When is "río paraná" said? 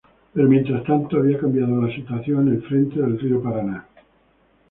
3.19-3.85